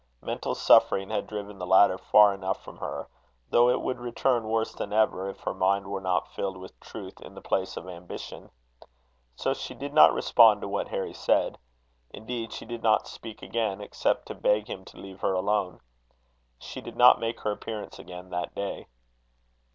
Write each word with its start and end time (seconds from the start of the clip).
Mental 0.23 0.55
suffering 0.55 1.11
had 1.11 1.27
driven 1.27 1.59
the 1.59 1.67
latter 1.67 1.99
far 1.99 2.33
enough 2.33 2.63
from 2.63 2.77
her; 2.79 3.07
though 3.51 3.69
it 3.69 3.81
would 3.81 3.99
return 3.99 4.45
worse 4.47 4.73
than 4.73 4.91
ever, 4.91 5.29
if 5.29 5.41
her 5.41 5.53
mind 5.53 5.85
were 5.85 6.01
not 6.01 6.33
filled 6.33 6.57
with 6.57 6.79
truth 6.79 7.21
in 7.21 7.35
the 7.35 7.39
place 7.41 7.77
of 7.77 7.87
ambition. 7.87 8.49
So 9.35 9.53
she 9.53 9.75
did 9.75 9.93
not 9.93 10.11
respond 10.11 10.61
to 10.61 10.67
what 10.67 10.87
Harry 10.87 11.13
said. 11.13 11.59
Indeed, 12.09 12.51
she 12.51 12.65
did 12.65 12.81
not 12.81 13.05
speak 13.07 13.43
again, 13.43 13.79
except 13.79 14.25
to 14.25 14.33
beg 14.33 14.67
him 14.67 14.85
to 14.85 14.97
leave 14.97 15.19
her 15.19 15.33
alone. 15.33 15.79
She 16.57 16.81
did 16.81 16.95
not 16.95 17.19
make 17.19 17.41
her 17.41 17.51
appearance 17.51 17.99
again 17.99 18.31
that 18.31 18.55
day. 18.55 18.87